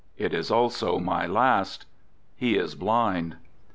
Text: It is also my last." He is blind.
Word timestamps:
It 0.17 0.33
is 0.33 0.49
also 0.49 0.97
my 0.97 1.27
last." 1.27 1.85
He 2.35 2.55
is 2.57 2.73
blind. 2.73 3.35